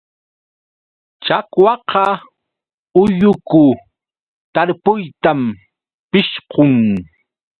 [1.25, 2.03] Chakwaqa
[3.01, 3.63] ulluku
[4.53, 5.31] tarpuyta
[6.11, 6.73] pishqun.